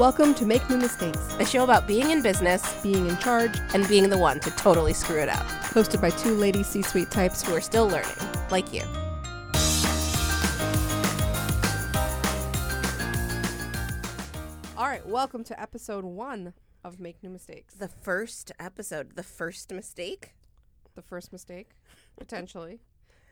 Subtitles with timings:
[0.00, 3.86] Welcome to Make New Mistakes, a show about being in business being in charge, and
[3.86, 7.42] being the one to totally screw it up, hosted by two lady C suite types
[7.42, 8.10] who are still learning,
[8.50, 8.80] like you.
[14.74, 17.74] All right, welcome to episode one of Make New Mistakes.
[17.74, 20.32] The first episode, the first mistake.
[20.94, 21.72] The first mistake,
[22.18, 22.80] potentially.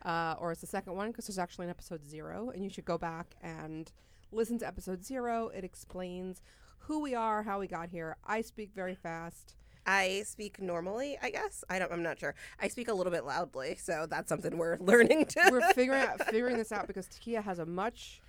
[0.05, 2.85] Uh, or it's the second one because there's actually an episode zero, and you should
[2.85, 3.91] go back and
[4.31, 5.47] listen to episode zero.
[5.47, 6.43] It explains
[6.89, 8.17] who we are, how we got here.
[8.25, 9.55] I speak very fast.
[9.85, 11.63] I speak normally, I guess.
[11.69, 11.91] I don't.
[11.91, 12.33] I'm not sure.
[12.59, 15.49] I speak a little bit loudly, so that's something we're learning to.
[15.51, 18.21] We're figuring out figuring this out because Takia has a much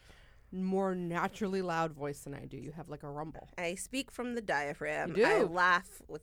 [0.52, 2.58] more naturally loud voice than I do.
[2.58, 3.48] You have like a rumble.
[3.56, 5.10] I speak from the diaphragm.
[5.10, 5.24] You do.
[5.24, 6.22] I laugh with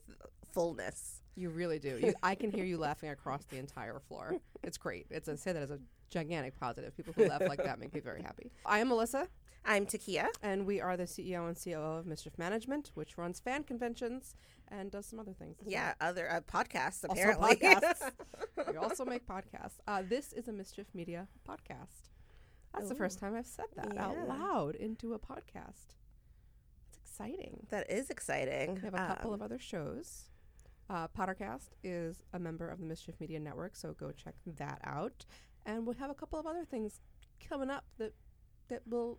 [0.52, 1.22] fullness.
[1.34, 1.98] You really do.
[2.00, 4.36] You, I can hear you laughing across the entire floor.
[4.62, 5.06] It's great.
[5.10, 5.80] It's a say that as a
[6.10, 6.96] gigantic positive.
[6.96, 8.52] People who laugh like that make me very happy.
[8.64, 9.26] I am Melissa.
[9.64, 10.28] I'm Takia.
[10.42, 14.34] And we are the CEO and COO of Mischief Management, which runs fan conventions
[14.68, 15.56] and does some other things.
[15.66, 16.10] Yeah, well.
[16.10, 17.56] other uh, podcasts, also apparently.
[17.56, 18.10] podcasts.
[18.70, 19.78] we also make podcasts.
[19.86, 22.10] Uh, this is a Mischief Media podcast.
[22.74, 22.88] That's Ooh.
[22.90, 24.06] the first time I've said that yeah.
[24.06, 25.94] out loud into a podcast.
[26.88, 27.66] It's exciting.
[27.70, 28.76] That is exciting.
[28.76, 30.30] We have a couple um, of other shows.
[30.90, 35.26] Uh, Pottercast is a member of the Mischief Media Network, so go check that out.
[35.66, 37.00] And we'll have a couple of other things
[37.46, 38.14] coming up that
[38.68, 39.18] that will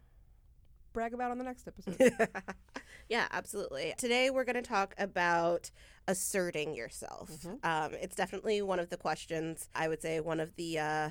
[0.94, 1.98] brag about on the next episode.
[3.09, 3.94] yeah, absolutely.
[3.98, 5.72] Today we're going to talk about
[6.08, 7.30] asserting yourself.
[7.30, 7.56] Mm-hmm.
[7.64, 9.70] Um, it's definitely one of the questions.
[9.76, 11.09] I would say one of the uh,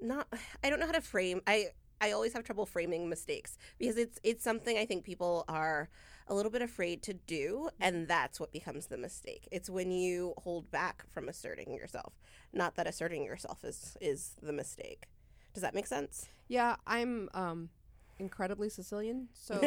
[0.00, 0.26] not.
[0.62, 1.40] I don't know how to frame.
[1.46, 1.68] I
[2.00, 5.88] I always have trouble framing mistakes because it's it's something I think people are
[6.28, 9.48] a little bit afraid to do and that's what becomes the mistake.
[9.50, 12.12] It's when you hold back from asserting yourself.
[12.52, 15.06] Not that asserting yourself is is the mistake.
[15.54, 16.28] Does that make sense?
[16.46, 17.70] Yeah, I'm um
[18.18, 19.54] incredibly Sicilian, so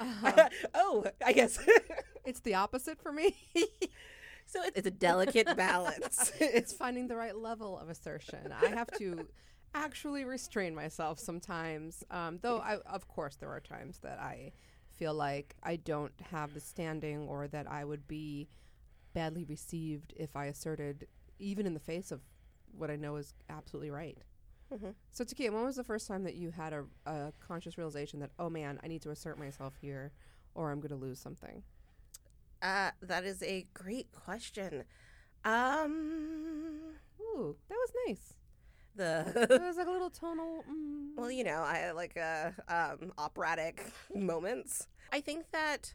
[0.00, 1.58] uh, oh, I guess
[2.24, 3.34] it's the opposite for me.
[4.46, 6.32] so it's a delicate balance.
[6.40, 8.52] it's finding the right level of assertion.
[8.52, 9.26] I have to
[9.74, 12.04] actually restrain myself sometimes.
[12.10, 14.52] Um, though, I, of course, there are times that I
[14.96, 18.48] feel like I don't have the standing or that I would be
[19.12, 21.06] badly received if I asserted,
[21.38, 22.20] even in the face of
[22.76, 24.18] what I know is absolutely right.
[24.72, 24.90] Mm-hmm.
[25.12, 28.30] So, Takia, when was the first time that you had a, a conscious realization that,
[28.38, 30.12] oh man, I need to assert myself here
[30.54, 31.62] or I'm going to lose something?
[32.62, 34.84] Uh, that is a great question.
[35.44, 38.34] Um, Ooh, that was nice.
[38.96, 40.64] The it was like a little tonal.
[40.70, 41.16] Mm.
[41.16, 44.86] Well, you know, I like uh, um, operatic moments.
[45.12, 45.94] I think that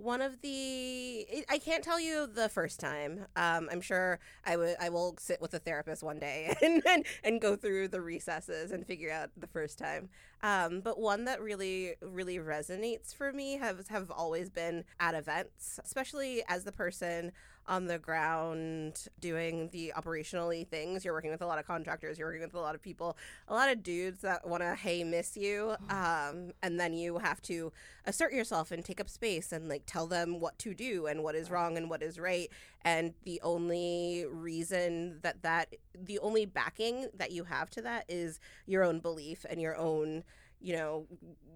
[0.00, 3.26] one of the I can't tell you the first time.
[3.36, 7.04] Um, I'm sure I would I will sit with a therapist one day and, and
[7.22, 10.08] and go through the recesses and figure out the first time.
[10.42, 15.78] Um, but one that really really resonates for me have have always been at events,
[15.84, 17.32] especially as the person
[17.70, 21.04] on the ground doing the operationally things.
[21.04, 23.16] You're working with a lot of contractors, you're working with a lot of people,
[23.46, 25.76] a lot of dudes that want to, hey, miss you.
[25.88, 27.72] Um, and then you have to
[28.06, 31.36] assert yourself and take up space and like tell them what to do and what
[31.36, 32.50] is wrong and what is right.
[32.84, 38.40] And the only reason that that, the only backing that you have to that is
[38.66, 40.24] your own belief and your own,
[40.60, 41.06] you know,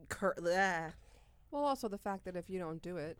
[0.08, 0.36] cur-
[1.50, 3.18] well, also the fact that if you don't do it,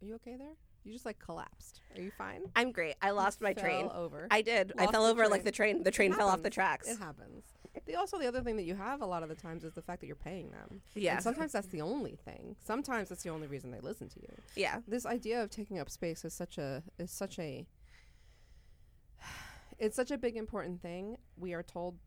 [0.00, 0.56] are you okay there?
[0.88, 1.82] You just like collapsed.
[1.94, 2.44] Are you fine?
[2.56, 2.94] I'm great.
[3.02, 3.90] I lost you my train.
[3.94, 4.26] Over.
[4.30, 4.72] I did.
[4.74, 5.30] Lost I fell over train.
[5.30, 5.82] like the train.
[5.82, 6.88] The train fell off the tracks.
[6.88, 7.44] It happens.
[7.84, 9.82] The, also, the other thing that you have a lot of the times is the
[9.82, 10.80] fact that you're paying them.
[10.94, 11.16] Yeah.
[11.16, 12.56] And sometimes that's the only thing.
[12.64, 14.32] Sometimes that's the only reason they listen to you.
[14.56, 14.78] Yeah.
[14.88, 17.66] This idea of taking up space is such a is such a
[19.78, 21.18] it's such a big important thing.
[21.36, 21.98] We are told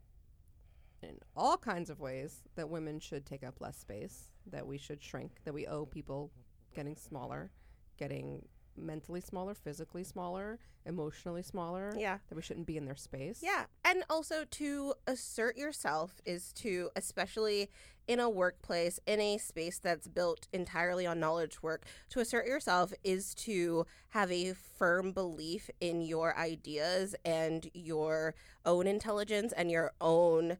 [1.04, 5.00] in all kinds of ways that women should take up less space, that we should
[5.00, 6.32] shrink, that we owe people
[6.74, 7.50] getting smaller,
[7.98, 8.42] getting
[8.76, 11.94] mentally smaller, physically smaller, emotionally smaller.
[11.96, 12.18] Yeah.
[12.28, 13.40] That we shouldn't be in their space.
[13.42, 13.64] Yeah.
[13.84, 17.70] And also to assert yourself is to, especially
[18.08, 22.92] in a workplace, in a space that's built entirely on knowledge work, to assert yourself
[23.04, 29.92] is to have a firm belief in your ideas and your own intelligence and your
[30.00, 30.58] own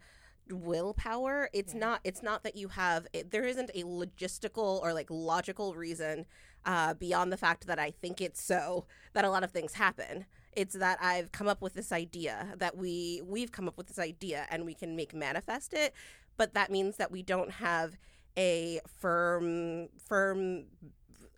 [0.51, 1.81] willpower it's yeah.
[1.81, 6.27] not it's not that you have it, there isn't a logistical or like logical reason
[6.65, 10.27] uh, beyond the fact that I think it's so that a lot of things happen.
[10.53, 13.99] It's that I've come up with this idea that we we've come up with this
[13.99, 15.95] idea and we can make manifest it,
[16.37, 17.97] but that means that we don't have
[18.37, 20.65] a firm firm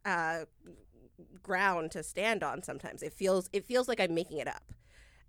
[0.04, 0.44] uh,
[1.42, 2.62] ground to stand on.
[2.62, 4.72] Sometimes it feels it feels like I'm making it up,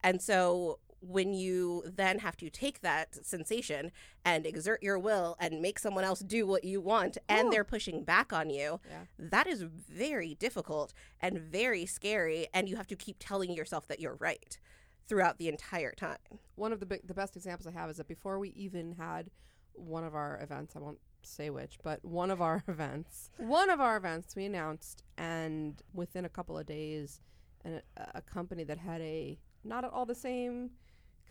[0.04, 3.92] and so when you then have to take that sensation
[4.24, 7.52] and exert your will and make someone else do what you want and Ooh.
[7.52, 9.06] they're pushing back on you, Yeah.
[9.20, 12.48] that is very difficult and very scary.
[12.54, 14.58] And you have to keep telling yourself that you're right
[15.08, 16.18] throughout the entire time.
[16.56, 19.30] One of the big, the best examples I have is that before we even had
[19.74, 23.80] one of our events, I won't say which, but one of our events, one of
[23.80, 27.22] our events, we announced, and within a couple of days,
[27.64, 27.82] an,
[28.16, 30.70] a company that had a not at all the same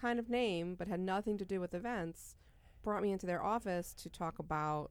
[0.04, 2.36] kind of name, but had nothing to do with events,
[2.82, 4.90] brought me into their office to talk about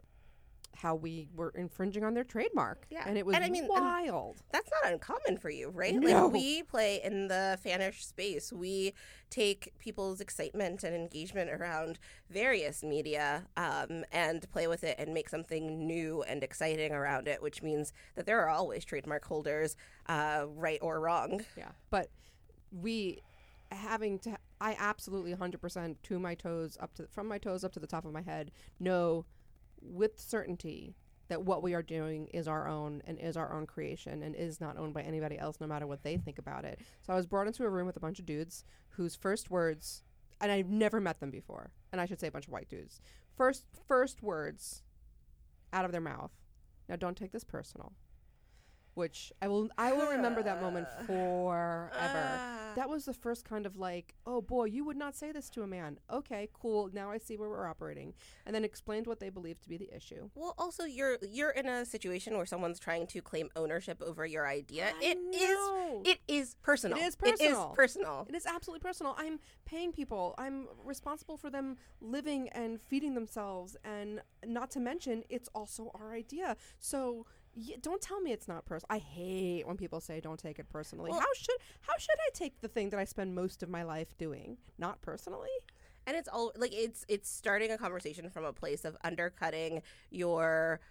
[0.75, 2.88] how we were infringing on their trademark.
[2.89, 3.04] Yeah.
[3.06, 4.38] and it was And I mean, wild.
[4.51, 5.94] That's not uncommon for you, right?
[5.94, 6.25] No.
[6.25, 8.51] Like we play in the fanish space.
[8.51, 8.94] We
[9.30, 12.00] take people's excitement and engagement around
[12.31, 17.39] various media um, and play with it and make something new and exciting around it,
[17.39, 19.75] which means that there are always trademark holders,
[20.07, 21.45] uh, right or wrong.
[21.56, 21.69] Yeah.
[21.92, 22.09] But
[22.71, 23.21] we
[23.71, 27.81] having to I absolutely 100% to my toes up to from my toes up to
[27.81, 28.50] the top of my head
[28.80, 29.25] know
[29.81, 30.95] with certainty
[31.27, 34.62] that what we are doing is our own and is our own creation and is
[34.62, 36.80] not owned by anybody else no matter what they think about it.
[37.01, 40.01] So I was brought into a room with a bunch of dudes whose first words
[40.39, 41.71] and I've never met them before.
[41.92, 43.01] And I should say a bunch of white dudes.
[43.36, 44.81] First first words
[45.74, 46.31] out of their mouth.
[46.88, 47.92] Now don't take this personal.
[48.95, 51.92] Which I will I will remember that moment forever.
[52.00, 52.60] Ah.
[52.75, 55.62] That was the first kind of like, oh boy, you would not say this to
[55.62, 56.00] a man.
[56.12, 56.90] Okay, cool.
[56.92, 58.13] Now I see where we're operating.
[58.45, 60.30] And then explained what they believed to be the issue.
[60.36, 64.48] Well, also you're you're in a situation where someone's trying to claim ownership over your
[64.48, 64.92] idea.
[64.95, 66.01] I It is know.
[66.06, 66.98] it is personal.
[66.98, 67.69] It is It is personal.
[67.75, 68.25] personal.
[68.30, 69.16] It is absolutely personal.
[69.18, 70.34] I'm paying people.
[70.38, 73.75] I'm responsible for them living and feeding themselves.
[73.84, 76.57] And not to mention, it's also our idea.
[76.80, 78.95] So y- don't tell me it's not personal.
[78.95, 81.11] I hate when people say don't take it personally.
[81.11, 83.83] Well- how should how should I take the thing that I spend most of my
[83.83, 84.57] life doing?
[84.77, 85.50] Not personally?
[86.05, 90.81] and it's all like it's it's starting a conversation from a place of undercutting your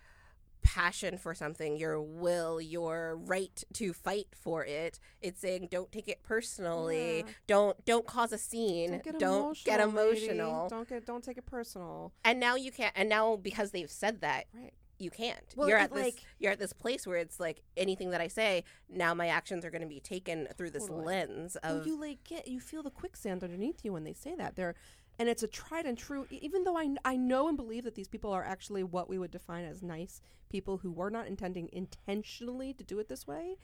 [0.63, 6.07] passion for something your will your right to fight for it it's saying don't take
[6.09, 7.33] it personally Yeah.
[7.49, 10.29] don't don't cause a scene Don't get don't emotional, lady.
[10.29, 12.13] emotional Don't get don't take it personal.
[12.25, 14.73] and now you can't and now because they've said that Right.
[15.03, 18.11] You can't Well, you're at this like- you're at this place where it's like anything
[18.11, 21.05] that i say now my actions are going to be taken through this Totally.
[21.07, 24.35] lens Well, of you like get you feel the quicksand underneath you when they say
[24.37, 24.57] that.
[24.57, 24.75] They're
[25.19, 26.27] and it's a tried and true.
[26.31, 29.31] Even though I, I know and believe that these people are actually what we would
[29.31, 33.57] define as nice people who were not intending intentionally to do it this way,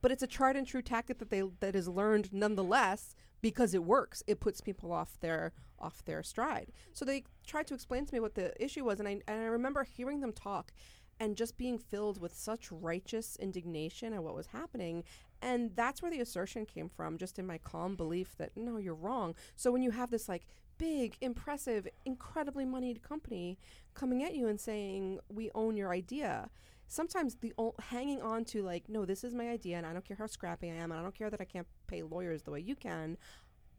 [0.00, 3.84] but it's a tried and true tactic that they that is learned nonetheless because it
[3.84, 4.22] works.
[4.26, 5.52] It puts people off their
[5.84, 6.72] off their stride.
[6.92, 9.46] So they tried to explain to me what the issue was, and I and I
[9.46, 10.72] remember hearing them talk.
[11.20, 15.04] And just being filled with such righteous indignation at what was happening,
[15.40, 18.96] and that's where the assertion came from, just in my calm belief that no, you're
[19.06, 19.36] wrong.
[19.54, 20.44] So when you have this like
[20.78, 23.58] big, impressive, incredibly moneyed company
[23.94, 26.50] coming at you and saying, we own your idea,
[26.88, 30.04] sometimes the o- hanging on to like, no, this is my idea and I don't
[30.04, 32.50] care how scrappy I am and I don't care that I can't pay lawyers the
[32.50, 33.16] way you can.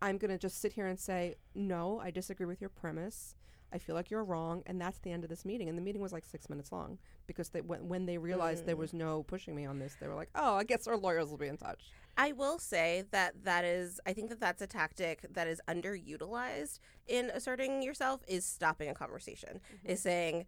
[0.02, 3.36] I'm going to just sit here and say, no, I disagree with your premise.
[3.74, 5.68] I feel like you're wrong, and that's the end of this meeting.
[5.68, 6.98] And the meeting was like six minutes long
[7.28, 9.00] because they, when, when they realized there was mm.
[9.00, 11.48] no pushing me on this, they were like, "Oh, I guess our lawyers will be
[11.48, 11.82] in touch."
[12.18, 16.80] I will say that that is, I think that that's a tactic that is underutilized
[17.08, 20.10] in asserting yourself is stopping a conversation, is mm-hmm.
[20.10, 20.46] saying,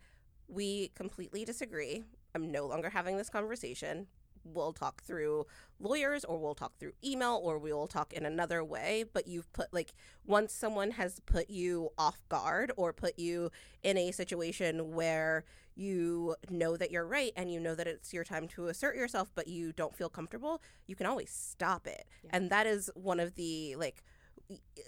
[0.48, 2.04] we completely disagree.
[2.34, 4.08] I'm no longer having this conversation.
[4.54, 5.46] We'll talk through
[5.80, 9.06] lawyers or we'll talk through email or we will talk in another way.
[9.12, 9.94] But you've put, like,
[10.25, 13.51] once someone has put you off guard or put you
[13.84, 15.44] in a situation where
[15.75, 19.32] you know that you're right and you know that it's your time to assert yourself,
[19.36, 22.06] but you don't feel comfortable, you can always stop it.
[22.24, 22.32] Yeah.
[22.34, 24.04] And that is one of the, like,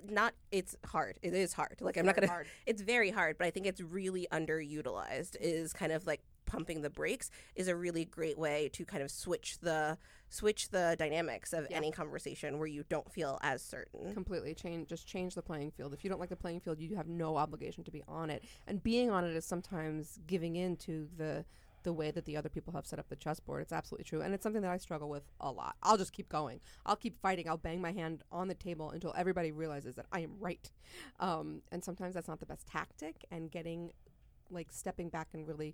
[0.07, 2.47] not it's hard it is hard like i'm not gonna hard.
[2.65, 6.89] it's very hard but i think it's really underutilized is kind of like pumping the
[6.89, 9.97] brakes is a really great way to kind of switch the
[10.29, 11.77] switch the dynamics of Yeah.
[11.77, 14.13] any conversation where you don't feel as certain.
[14.13, 15.93] Completely change just change the playing field.
[15.93, 18.43] If you don't like the playing field you have no obligation to be on it.
[18.67, 21.45] And being on it is sometimes giving in to the
[21.83, 23.61] the way that the other people have set up the chessboard.
[23.61, 24.21] It's absolutely true.
[24.21, 25.77] And it's something that i struggle with a lot.
[25.81, 26.59] I'll just keep going.
[26.85, 27.47] I'll keep fighting.
[27.47, 30.69] I'll bang my hand on the table until everybody realizes that i am right.
[31.21, 33.91] Um, and sometimes that's not the best tactic and getting
[34.51, 35.73] like stepping back and really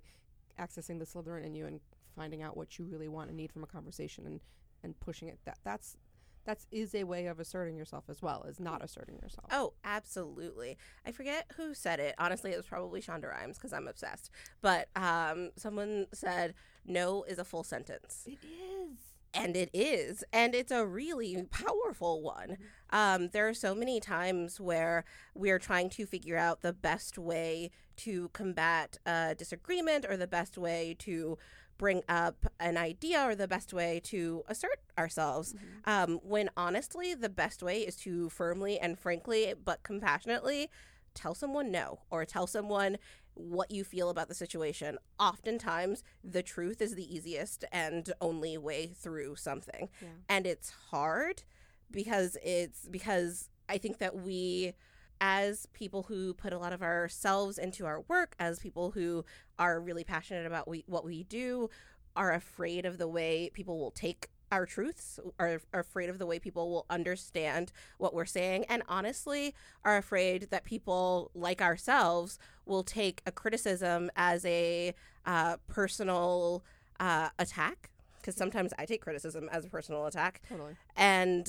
[0.58, 1.80] accessing the slytherin in you and
[2.14, 4.40] finding out what you really want and need from a conversation and
[4.82, 5.96] and pushing it that that's
[6.44, 9.48] that's is a way of asserting yourself as well as not asserting yourself.
[9.50, 10.78] Oh, absolutely.
[11.04, 12.14] I forget who said it.
[12.18, 14.30] Honestly, it was probably Shonda Rhimes because I'm obsessed.
[14.62, 16.54] But um, someone said,
[16.86, 18.22] no is a full sentence.
[18.26, 19.15] It is.
[19.36, 22.56] And it is and it's a really powerful one.
[22.90, 27.70] Um, there are so many times where we're trying to figure out the best way
[27.96, 31.38] to combat a disagreement or the best way to
[31.78, 35.54] bring up an idea or the best way to assert ourselves.
[35.84, 40.70] Um, when honestly the best way is to firmly and frankly but compassionately
[41.14, 42.98] tell someone no or tell someone
[43.36, 44.98] what you feel about the situation.
[45.20, 49.88] Oftentimes, the truth is the easiest and only way through something.
[50.00, 50.08] Yeah.
[50.28, 51.44] And it's hard
[51.90, 54.72] because it's because I think that we
[55.20, 59.24] as people who put a lot of ourselves into our work, as people who
[59.58, 61.70] are really passionate about we, what we do,
[62.14, 66.26] are afraid of the way people will take our truths, are, are afraid of the
[66.26, 72.38] way people will understand what we're saying, and honestly, are afraid that people like ourselves
[72.64, 76.64] will take a criticism as a uh, personal
[77.00, 77.90] uh, attack.
[78.20, 80.74] Because sometimes I take criticism as a personal attack, Totally.
[80.96, 81.48] and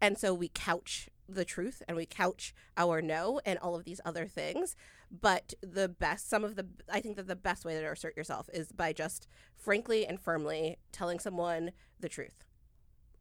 [0.00, 4.00] and so we couch the truth and we couch our no and all of these
[4.04, 4.76] other things
[5.10, 8.48] but the best some of the i think that the best way to assert yourself
[8.52, 12.44] is by just frankly and firmly telling someone the truth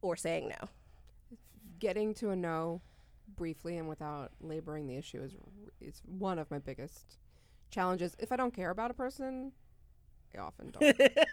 [0.02, 0.70] or saying no
[1.80, 2.82] Getting to a no
[3.36, 5.36] briefly and without laboring the issue is
[5.82, 7.18] is one of my biggest
[7.72, 8.16] challenges.
[8.20, 9.52] If I don't care about a person,
[10.38, 10.84] I often don't.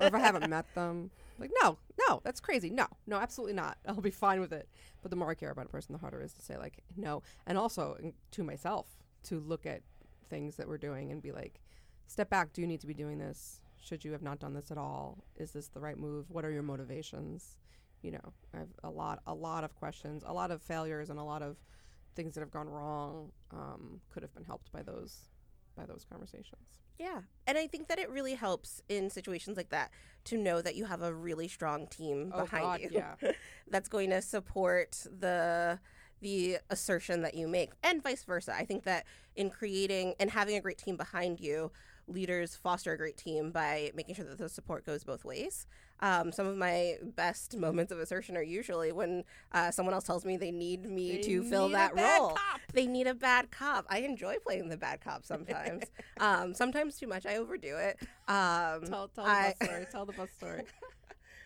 [0.01, 1.79] or if I haven't met them, like no,
[2.09, 2.71] no, that's crazy.
[2.71, 3.79] No, no, absolutely not.
[3.87, 4.69] I'll be fine with it.
[5.03, 6.83] But the more I care about a person, the harder it is to say like
[6.97, 8.87] no, and also in- to myself
[9.25, 9.83] to look at
[10.29, 11.61] things that we're doing and be like,
[12.07, 12.53] step back.
[12.53, 13.61] Do you need to be doing this?
[13.83, 15.25] Should you have not done this at all?
[15.37, 16.27] Is this the right move?
[16.31, 17.57] What are your motivations?
[18.03, 21.19] You know, I have a lot, a lot of questions, a lot of failures, and
[21.19, 21.57] a lot of
[22.15, 25.30] things that have gone wrong um, could have been helped by those,
[25.77, 26.67] by those conversations.
[26.99, 29.91] yeah and i think that it really helps in situations like that
[30.25, 33.15] to know that you have a really strong team Oh, behind God, you yeah.
[33.71, 35.79] that's going to support the
[36.21, 40.57] the assertion that you make and vice versa i think that in creating and having
[40.57, 41.71] a great team behind you
[42.07, 45.67] leaders foster a great team by making sure that the support goes both ways
[46.01, 50.25] um, some of my best moments of assertion are usually when uh, someone else tells
[50.25, 52.61] me they need me They to fill need a that bad role cop.
[52.73, 55.85] they need a bad cop i enjoy playing the bad cop sometimes
[56.21, 59.87] um, sometimes too much i overdo it um, Tell, tell I- the bus story.
[59.91, 60.63] Tell the bus story.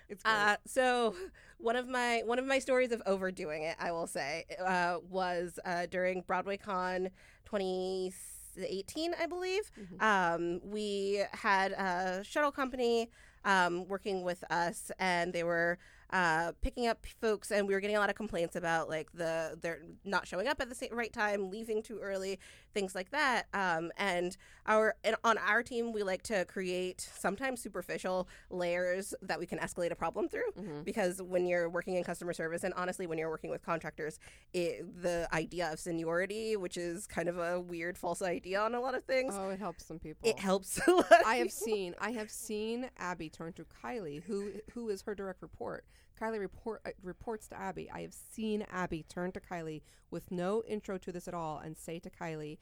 [0.08, 0.34] It's great.
[0.34, 1.14] uh, so
[1.58, 5.58] one of my one of my stories of overdoing it, I will say, uh, was
[5.64, 7.08] uh, during BroadwayCon
[7.46, 9.70] 2018, I believe.
[10.00, 13.11] Um, we had a shuttle company
[13.45, 15.79] um, working with us, and they were
[16.11, 19.58] uh, picking up folks, and we were getting a lot of complaints about like the
[19.61, 22.38] they're not showing up at the right time, leaving too early,
[22.73, 23.46] things like that.
[23.54, 29.38] Um, and our and on our team, we like to create sometimes superficial layers that
[29.38, 30.50] we can escalate a problem through.
[30.58, 30.84] Mhm.
[30.84, 34.18] Because when you're working in customer service, and honestly, when you're working with contractors,
[34.52, 38.80] it, the idea of seniority, which is kind of a weird false idea on a
[38.80, 40.28] lot of things, Oh, it helps some people.
[40.28, 41.06] it helps a lot.
[41.26, 45.42] I have seen I have seen Abby turn to Kylie, who who is her direct
[45.42, 45.84] report.
[46.21, 47.90] Kylie report uh, reports to Abby.
[47.90, 51.76] I have seen Abby turn to Kylie with no intro to this at all and
[51.76, 52.59] say to Kylie,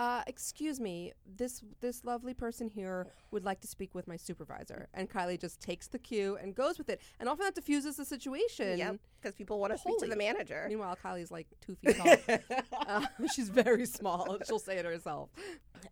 [0.00, 4.88] uh, "Excuse me, this this lovely person here would like to speak with my supervisor."
[4.94, 8.06] And Kylie just takes the cue and goes with it, and often that diffuses the
[8.06, 8.78] situation.
[8.78, 10.64] Yep, because people want to speak to the manager.
[10.68, 12.38] Meanwhile, Kylie's like two feet tall.
[12.86, 14.38] uh, she's very small.
[14.46, 15.28] She'll say it herself.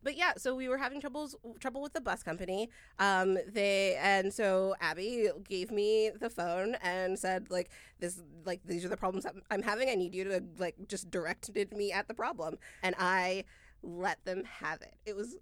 [0.03, 2.71] but yeah, so we were having troubles trouble with the bus company.
[2.99, 7.69] Um, they and so Abby gave me the phone and said like
[8.01, 9.91] this like these are the problems that I'm having.
[9.91, 13.45] I need you to like just directed me at the problem, and I
[13.83, 14.95] let them have it.
[15.07, 15.37] It was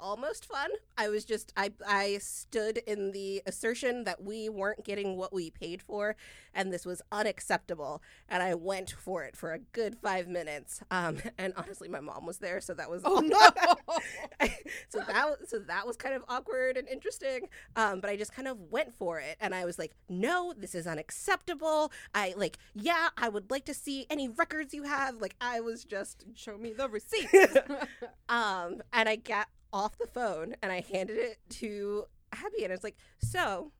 [0.00, 0.70] almost fun.
[0.96, 5.50] I was just I I stood in the assertion that we weren't getting what we
[5.50, 6.16] paid for
[6.54, 10.80] and this was unacceptable and I went for it for a good 5 minutes.
[10.90, 14.48] Um and honestly my mom was there so that was Oh no!
[14.88, 17.48] so that was, so that was kind of awkward and interesting.
[17.74, 20.74] Um, but I just kind of went for it, and I was like, "No, this
[20.74, 25.16] is unacceptable." I like, yeah, I would like to see any records you have.
[25.20, 27.28] Like, I was just, Show me the receipt.
[28.28, 32.74] um, and I got off the phone and I handed it to Abby, and I
[32.74, 33.72] was like, "So."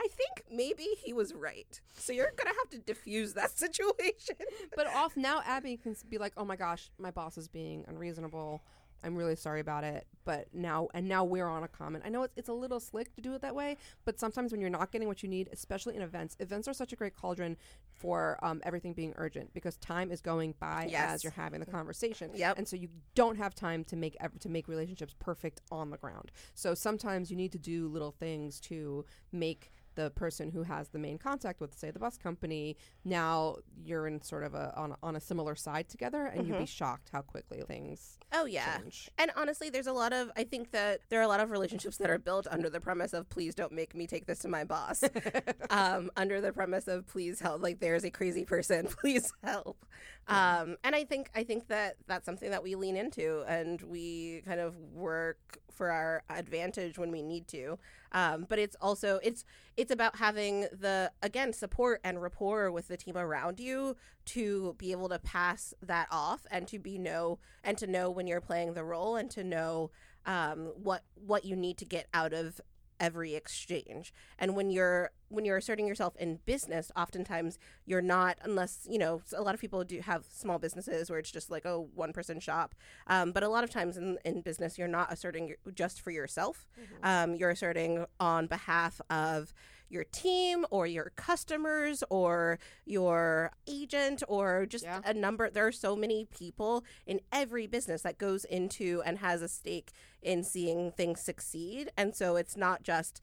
[0.00, 1.78] I think maybe he was right.
[1.92, 4.36] So you're gonna have to diffuse that situation.
[4.74, 8.64] But off now, Abby can be like, "Oh my gosh, my boss is being unreasonable.
[9.04, 12.04] I'm really sorry about it." But now, and now we're on a comment.
[12.06, 14.62] I know it's it's a little slick to do it that way, but sometimes when
[14.62, 17.58] you're not getting what you need, especially in events, events are such a great cauldron
[18.02, 21.10] for um, everything being urgent because time is going by Yes.
[21.12, 22.30] as you're having the conversation.
[22.34, 22.58] Yep.
[22.58, 25.96] And so you don't have time to make ev- to make relationships perfect on the
[25.96, 26.30] ground.
[26.54, 30.98] So sometimes you need to do little things to make the person who has the
[30.98, 35.16] main contact with, say, the bus company, now you're in sort of a on, on
[35.16, 38.78] a similar side together, and you'd be shocked how quickly things Oh yeah.
[38.78, 39.10] change.
[39.18, 41.98] And honestly, there's a lot of I think that there are a lot of relationships
[41.98, 44.64] that are built under the premise of please don't make me take this to my
[44.64, 45.04] boss.
[45.70, 49.84] um, under the premise of please help like there's a crazy person, please help.
[50.28, 54.42] Um, and I think I think that that's something that we lean into and we
[54.46, 57.78] kind of work for our advantage when we need to.
[58.12, 59.44] Um, but it's also it's
[59.76, 64.92] it's about having the again support and rapport with the team around you to be
[64.92, 68.74] able to pass that off and to be know and to know when you're playing
[68.74, 69.90] the role and to know
[70.26, 72.60] um, what what you need to get out of
[73.02, 74.14] every exchange.
[74.38, 79.22] And when you're when you're asserting yourself in business oftentimes you're not unless you know
[79.34, 82.38] a lot of people do have small businesses where it's just like oh one person
[82.38, 82.74] shop.
[83.08, 86.66] Um, but a lot of times in, in business you're not asserting just for yourself.
[87.02, 89.52] Um, you're asserting on behalf of
[89.92, 95.00] your team or your customers or your agent or just Yeah.
[95.04, 99.42] a number there are so many people in every business that goes into and has
[99.42, 101.90] a stake in seeing things succeed.
[101.96, 103.20] And so it's not just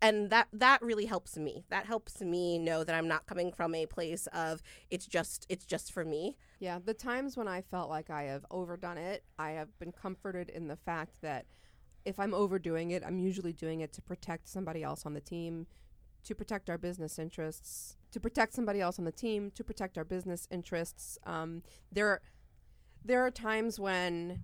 [0.00, 1.64] and that that really helps me.
[1.68, 4.60] That helps me know that i'm not coming from a place of
[4.90, 6.36] it's just it's just for me.
[6.58, 10.48] Yeah, the times when I felt like I have overdone it, I have been comforted
[10.50, 11.46] in the fact that
[12.04, 15.68] if I'm overdoing it, I'm usually doing it to protect somebody else on the team,
[16.24, 20.04] to protect our business interests, to protect somebody else on the team, to protect our
[20.04, 21.18] business interests.
[21.26, 22.20] Um, there,
[23.04, 24.42] there are times when,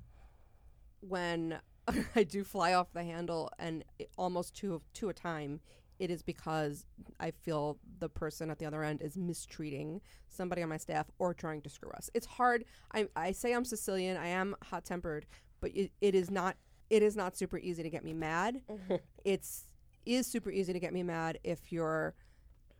[1.00, 1.60] when
[2.16, 5.60] I do fly off the handle, and it, almost to to a time,
[5.98, 6.84] it is because
[7.18, 11.34] I feel the person at the other end is mistreating somebody on my staff or
[11.34, 12.08] trying to screw us.
[12.14, 12.64] It's hard.
[12.94, 14.16] I, I say I'm Sicilian.
[14.16, 15.26] I am hot tempered,
[15.60, 16.56] but it, it is not.
[16.90, 18.62] It is not super easy to get me mad.
[19.24, 19.67] it's
[20.08, 22.14] is super easy to get me mad if you're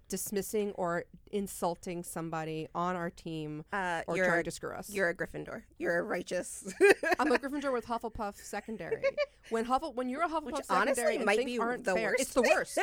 [0.08, 4.88] dismissing or insulting somebody on our team uh, or you're trying to screw us.
[4.88, 6.72] you're a gryffindor you're a righteous
[7.18, 9.02] I'm a Gryffindor with Hufflepuff secondary.
[9.50, 12.20] When Huffle, when you're a Hufflepuff Which secondary, honestly might be aren't the fair, worst.
[12.20, 12.78] It's the worst.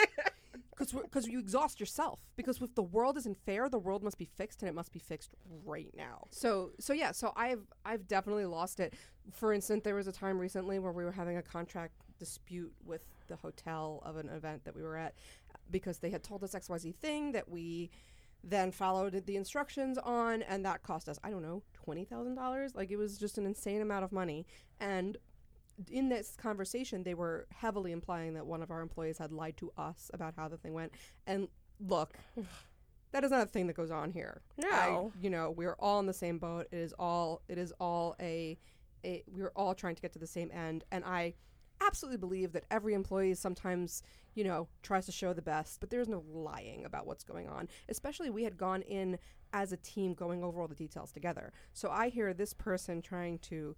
[0.71, 2.19] Because because you exhaust yourself.
[2.35, 4.99] Because if the world isn't fair, the world must be fixed, and it must be
[4.99, 5.31] fixed
[5.63, 6.23] right now.
[6.31, 7.11] So so yeah.
[7.11, 8.93] So I've I've definitely lost it.
[9.31, 13.01] For instance, there was a time recently where we were having a contract dispute with
[13.27, 15.13] the hotel of an event that we were at
[15.71, 17.89] because they had told us X Y Z thing that we
[18.43, 22.75] then followed the instructions on, and that cost us I don't know twenty thousand dollars.
[22.75, 24.45] Like it was just an insane amount of money,
[24.79, 25.17] and
[25.91, 29.71] in this conversation, they were heavily implying that one of our employees had lied to
[29.77, 30.93] us about how the thing went.
[31.27, 31.49] And
[31.85, 32.13] look,
[33.11, 34.41] that is not a thing that goes on here.
[34.63, 35.11] I- No.
[35.21, 36.67] you know, we're all in the same boat.
[36.71, 37.41] It is all.
[37.49, 38.57] It is all a.
[39.03, 41.33] a we're all trying to get to the same end, and I
[41.81, 44.01] absolutely believe that every employee sometimes
[44.33, 47.67] you know tries to show the best but there's no lying about what's going on
[47.89, 49.17] especially we had gone in
[49.55, 51.53] as a team going over all the details together.
[51.73, 53.75] So i hear this person trying to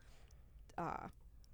[0.77, 1.07] uh,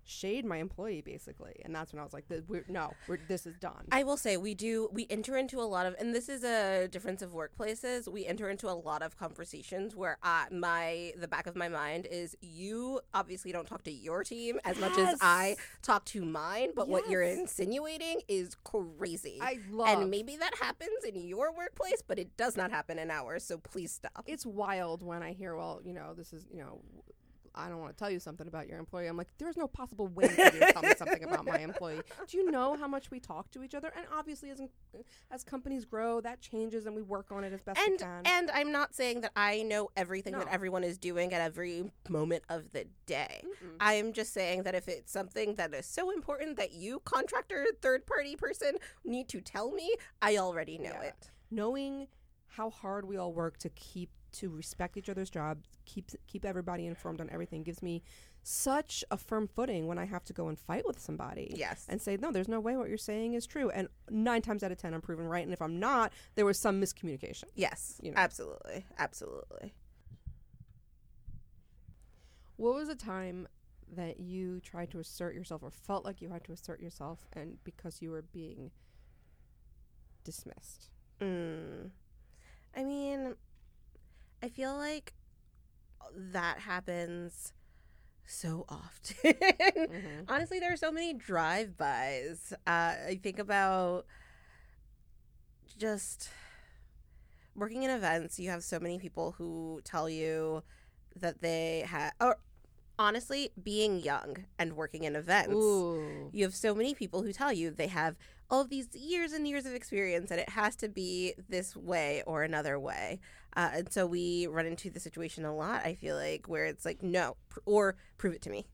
[0.06, 3.46] shade my employee basically and that's when i was like "Th- we're, no we're, this
[3.46, 6.30] is done I will say we do we enter into a lot of and this
[6.30, 8.08] is a difference of workplaces.
[8.08, 12.08] We enter into a lot of conversations where I, my the back of my mind
[12.10, 16.70] is you obviously don't talk to your team as much as I talk to mine,
[16.76, 19.40] but what you're insinuating is crazy.
[19.42, 23.10] i love and maybe that happens in your workplace, but it does not happen in
[23.12, 23.44] ours.
[23.44, 24.24] So please stop.
[24.28, 26.82] it's wild when I hear, well, you know, this is, you know,
[27.56, 29.08] I don't want to tell you something about your employee.
[29.08, 32.02] I'm like, there's no possible way for you to tell me something about my employee.
[32.28, 33.92] Do you know how much we talk to each other?
[33.96, 34.62] And obviously, as
[35.32, 38.22] as companies grow, that changes, and we work on it as best we can.
[38.26, 42.44] and I'm not saying that I know everything that everyone is doing at every moment
[42.50, 43.44] of the day.
[43.46, 43.76] Mm-mm.
[43.80, 47.66] I am just saying that if it's something that is so important that you, contractor,
[47.82, 51.02] third party person, need to tell me, I already know Yeah.
[51.10, 51.32] it.
[51.52, 52.08] knowing
[52.48, 56.86] how hard we all work to keep to respect each other's jobs, keep keep everybody
[56.86, 58.04] informed on everything, gives me
[58.44, 61.54] such a firm footing when I have to go and fight with somebody.
[61.56, 61.86] Yes.
[61.88, 63.70] and say, no, there's no way what you're saying is true.
[63.70, 65.44] And nine times out of ten, I'm proven right.
[65.44, 67.46] And if I'm not, there was some miscommunication.
[67.56, 68.00] yes.
[68.04, 68.18] You know.
[68.18, 68.86] Absolutely.
[69.00, 69.74] Absolutely.
[72.58, 73.48] What was a time
[73.96, 77.58] that you tried to assert yourself or felt like you had to assert yourself and
[77.64, 78.72] because you were being
[80.24, 80.90] dismissed?
[81.22, 81.92] Mm.
[82.76, 83.36] I mean,
[84.44, 85.14] I feel like
[86.34, 87.54] that happens
[88.26, 89.34] so often.
[89.34, 90.26] Mhm.
[90.28, 92.54] Honestly, there are so many drive-bys.
[92.68, 94.06] Uh, I think about
[95.78, 96.30] just
[97.56, 98.40] working in events.
[98.40, 100.64] You have so many people who tell you
[101.16, 102.38] that they have, or
[103.00, 105.54] honestly, being young and working in events.
[105.54, 106.30] Ooh.
[106.34, 108.16] You have so many people who tell you they have
[108.54, 112.22] all of these years and years of experience and it has to be this way
[112.28, 113.20] or another way.
[113.58, 116.86] Uh, and so we run into the situation a lot, I feel like, where it's
[116.86, 118.68] like, no, pr- or prove it to me.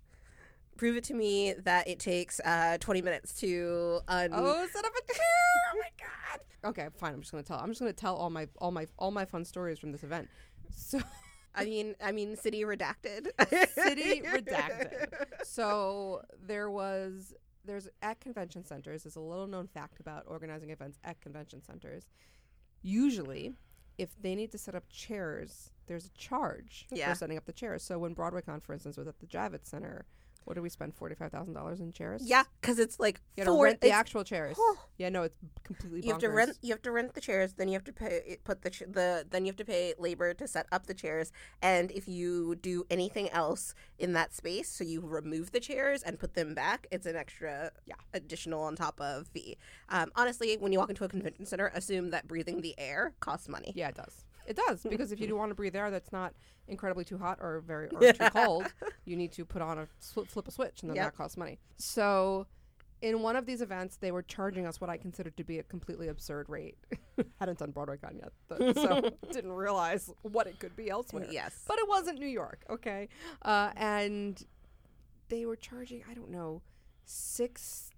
[0.75, 4.91] Prove it to me that it takes uh, 20 minutes to un- Oh, set up
[4.91, 5.23] a chair!
[5.73, 6.69] Oh my god.
[6.71, 7.13] Okay, fine.
[7.13, 7.57] I'm just gonna tell.
[7.59, 10.27] I'm just gonna tell all my all my all my fun stories from this event.
[10.75, 10.99] So,
[11.55, 13.27] I mean, I mean, city redacted.
[13.75, 15.07] city redacted.
[15.45, 17.33] So there was
[17.69, 19.03] there's at convention centers.
[19.03, 22.03] There's a little known fact about organizing events at convention centers.
[22.81, 23.53] Usually,
[23.97, 27.09] if they need to set up chairs, there's a charge Yeah.
[27.09, 27.83] for setting up the chairs.
[27.83, 30.05] So when BroadwayCon, for instance, was at the Javits Center,
[30.49, 32.23] what do we spend forty five thousand dollars in chairs?
[32.25, 34.57] yeah, because it's like You had to rent the actual chairs.
[34.97, 36.01] yeah, no, it's completely.
[36.01, 36.57] you have to rent.
[36.63, 37.53] You have to rent the chairs.
[37.53, 38.37] Then you have to pay.
[38.43, 39.27] Put the the.
[39.29, 41.31] Then you have to pay labor to set up the chairs.
[41.61, 46.17] And if you do anything else in that space, so you remove the chairs and
[46.17, 47.93] put them back, it's an extra Yeah.
[48.15, 49.55] additional on top of fee.
[49.89, 53.47] Um, honestly, when you walk into a convention center, assume that breathing the air costs
[53.47, 53.71] money.
[53.75, 54.25] Yeah, it does.
[54.47, 56.33] It does because if you do want to breathe air that's not
[56.67, 58.65] incredibly too hot or very or too cold,
[59.09, 61.05] you need to put on a flip a switch, and then Yep.
[61.05, 61.59] that costs money.
[61.77, 62.45] So,
[63.01, 65.63] in one of these events, they were charging us what I considered to be a
[65.63, 66.77] completely absurd rate.
[67.39, 71.25] Hadn't done Broadway BroadwayCon yet, th- so didn't realize what it could be elsewhere.
[71.31, 71.63] Yes.
[71.67, 73.07] but it wasn't New York, okay?
[73.41, 74.45] Uh, and
[75.29, 76.61] they were charging, I don't know,
[77.05, 77.89] six.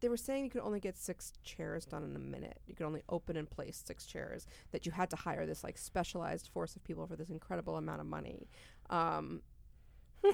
[0.00, 2.58] They were saying you could only get six chairs done in a minute.
[2.66, 4.46] You could only open and place six chairs.
[4.72, 8.00] That you had to hire this like specialized force of people for this incredible amount
[8.02, 8.48] of money.
[8.90, 9.40] Um,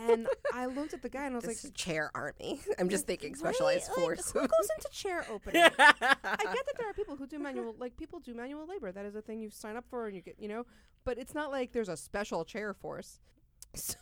[0.00, 2.61] and I looked at the guy and I was this like, chair army.
[2.78, 3.96] I'm just thinking specialized "Right?
[3.96, 4.33] Like, force.
[4.33, 5.62] who goes into chair opening?
[5.62, 8.92] I get that there are people who do manual, like people do manual labor.
[8.92, 10.64] That is a thing you sign up for, and you get, you know.
[11.05, 13.18] But it's not like there's a special chair force.
[13.74, 13.94] So,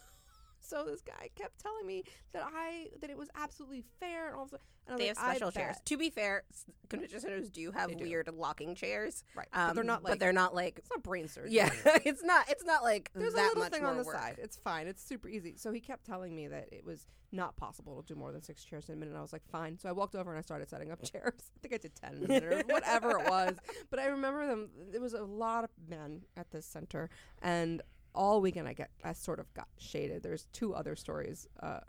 [0.70, 4.44] so this guy kept telling me that I that it was absolutely fair, and all
[4.44, 5.76] of, and I was They like, have special chairs.
[5.84, 6.42] To be fair,
[6.88, 8.02] convention centers do have do.
[8.04, 9.24] weird locking chairs.
[9.36, 9.46] right?
[9.52, 10.78] Um, but they're not like But they're not like.
[10.78, 11.52] it's not brain surgery.
[11.52, 11.70] Yeah,
[12.04, 12.48] it's not.
[12.48, 14.16] It's not like There's that a little much thing on the work.
[14.16, 14.36] side.
[14.42, 14.86] It's fine.
[14.86, 15.54] It's super easy.
[15.56, 18.64] So he kept telling me that it was not possible to do more than six
[18.64, 19.10] chairs in a minute.
[19.12, 19.78] And I was like, fine.
[19.78, 21.34] So I walked over and I started setting up chairs.
[21.56, 23.54] I think I did 10 in a minute or whatever it was.
[23.90, 24.68] But I remember them.
[24.90, 27.08] There was a lot of men at this center.
[27.40, 27.82] And
[28.14, 30.22] all weekend I get I sort of got shaded.
[30.22, 31.80] There's two other stories, uh,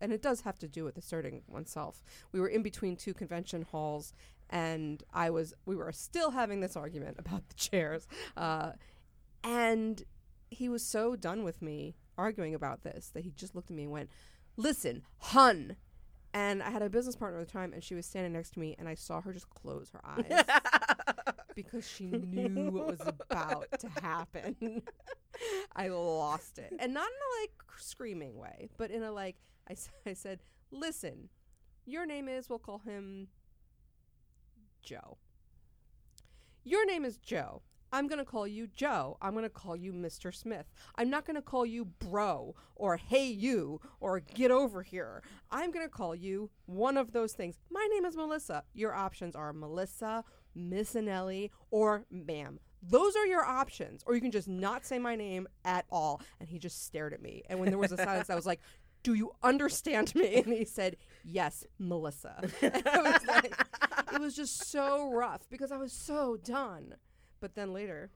[0.00, 2.02] and it does have to do with asserting oneself.
[2.32, 4.12] We were in between two convention halls,
[4.50, 8.06] and I was we were still having this argument about the chairs,
[8.36, 8.72] uh,
[9.42, 10.02] and
[10.50, 13.84] he was so done with me arguing about this that he just looked at me
[13.84, 14.10] and went,
[14.56, 15.76] "Listen, hun."
[16.32, 18.58] And I had a business partner at the time, and she was standing next to
[18.58, 20.44] me, and I saw her just close her eyes
[21.54, 24.82] because she knew what was about to happen.
[25.76, 29.36] I lost it, and not in a like screaming way, but in a like
[29.68, 29.74] I
[30.14, 30.40] said,
[30.70, 31.28] "Listen,
[31.84, 33.28] your name is we'll call him
[34.82, 35.18] Joe.
[36.62, 37.62] Your name is Joe.
[37.94, 39.16] I'm going to call you Joe.
[39.22, 40.34] I'm going to call you Mr.
[40.34, 40.66] Smith.
[40.96, 45.22] I'm not going to call you bro or hey you or get over here.
[45.50, 47.60] I'm going to call you one of those things.
[47.70, 48.64] My name is Melissa.
[48.72, 52.60] Your options are Melissa, Miss Anelli, or ma'am.
[52.82, 54.02] Those are your options.
[54.06, 56.20] Or you can just not say my name at all.
[56.38, 57.42] And he just stared at me.
[57.48, 58.60] And when there was a silence, I was like,
[59.02, 60.36] do you understand me?
[60.36, 62.36] And he said, yes, Melissa.
[62.62, 63.54] Was like,
[64.12, 66.94] it was just so rough because I was so done.
[67.40, 68.10] But then later,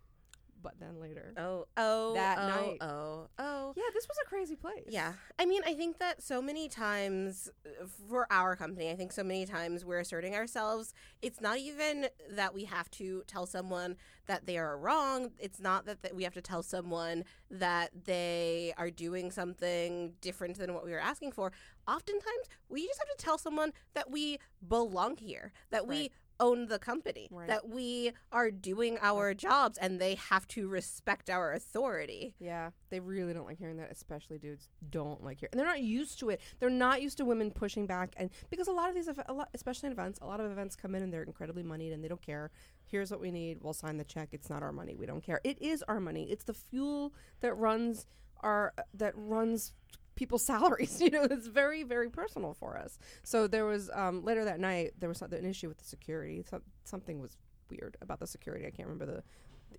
[0.62, 1.32] but then later.
[1.36, 2.78] Oh, oh, That oh, night.
[2.80, 3.72] Oh, oh.
[3.76, 4.84] Yeah, this was a crazy place.
[4.88, 5.12] Yeah.
[5.38, 9.22] I mean, I think that so many times uh, for our company, I think so
[9.22, 10.94] many times we're asserting ourselves.
[11.22, 15.30] It's not even that we have to tell someone that they are wrong.
[15.38, 20.58] It's not that, that we have to tell someone that they are doing something different
[20.58, 21.52] than what we were asking for.
[21.86, 26.12] Oftentimes, we just have to tell someone that we belong here, that we Right.
[26.40, 27.48] Own the company, Right.
[27.48, 32.34] that we are doing our jobs and they have to respect our authority.
[32.38, 35.50] Yeah, they really don't like hearing that, especially dudes don't like hearing.
[35.52, 36.40] And they're not used to it.
[36.60, 39.48] They're not used to women pushing back, and because a lot of these, a lot,
[39.54, 42.08] especially in events, a lot of events come in and they're incredibly moneyed and they
[42.08, 42.50] don't care.
[42.84, 43.58] Here's what we need.
[43.62, 44.28] We'll sign the check.
[44.32, 44.94] It's not our money.
[44.94, 45.40] We don't care.
[45.44, 46.30] It is our money.
[46.30, 48.06] It's the fuel that runs
[48.40, 49.72] our that runs
[50.18, 51.00] people's salaries.
[51.00, 52.98] You know, it's very very personal for us.
[53.22, 56.42] So there was um, later that night there was an issue with the security.
[56.50, 57.38] Some, something was
[57.70, 58.66] weird about the security.
[58.66, 59.22] I can't remember the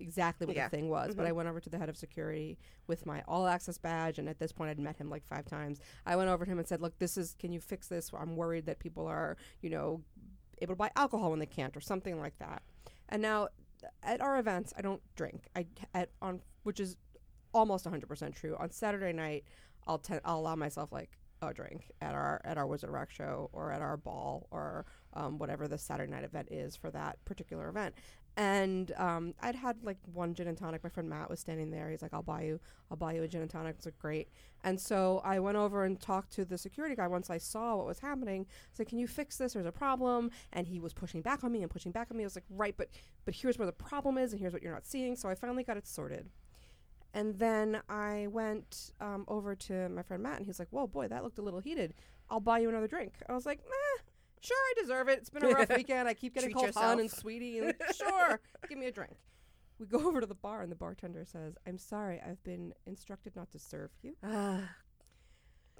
[0.00, 0.68] exactly what Yeah.
[0.68, 3.46] the thing was, but I went over to the head of security with my all
[3.46, 5.78] access badge, and at this point, I'd met him like five times.
[6.06, 7.34] I went over to him and said, "Look, this is.
[7.38, 8.10] Can you fix this?
[8.18, 10.00] I'm worried that people are, you know,
[10.62, 12.62] able to buy alcohol when they can't, or something like that."
[13.10, 13.48] And now,
[14.02, 15.48] at our events, I don't drink.
[15.56, 16.96] I at on which is
[17.52, 18.56] almost 100% true.
[18.60, 19.44] On Saturday night,
[19.90, 21.10] I'll te- I'll allow myself like
[21.42, 25.38] a drink at our at our Wizard Rock show or at our ball or um,
[25.38, 27.94] whatever the Saturday night event is for that particular event.
[28.36, 30.84] And um, I'd had like one gin and tonic.
[30.84, 31.90] My friend Matt was standing there.
[31.90, 34.28] He's like, "I'll buy you, I'll buy you a gin and tonic." It's like great.
[34.62, 37.86] And so I went over and talked to the security guy once I saw what
[37.86, 38.46] was happening.
[38.48, 39.54] I said, "Can you fix this?
[39.54, 42.22] There's a problem." And he was pushing back on me and pushing back on me.
[42.22, 42.90] I was like, "Right, but
[43.24, 45.64] but here's where the problem is, and here's what you're not seeing." So I finally
[45.64, 46.30] got it sorted.
[47.12, 51.08] And then I went um, over to my friend Matt, and he's like, "Whoa, boy,
[51.08, 51.94] that looked a little heated.
[52.28, 54.02] I'll buy you another drink." I was like, "Nah,
[54.40, 55.18] sure, I deserve it.
[55.18, 56.08] It's been a rough weekend.
[56.08, 57.58] I keep getting Treat called hun and sweetie.
[57.58, 59.16] And sure, give me a drink."
[59.78, 63.34] We go over to the bar, and the bartender says, "I'm sorry, I've been instructed
[63.34, 64.14] not to serve you."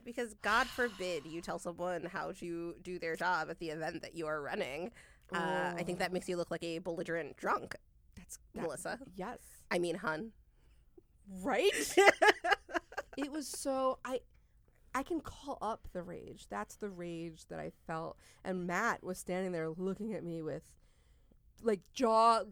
[0.05, 4.17] because God forbid you tell someone how to do their job at the event that
[4.17, 4.91] you are running.
[5.33, 7.77] Uh, I think that makes you look like a belligerent drunk,
[8.17, 8.99] That's that- Melissa.
[9.15, 9.39] Yes,
[9.71, 10.33] I mean, hun.
[11.43, 11.97] Right.
[13.17, 14.21] it was so I
[14.95, 16.47] I can call up the rage.
[16.51, 18.17] That's the rage that I felt.
[18.45, 20.65] And Matt was standing there looking at me with
[21.63, 22.43] like jaw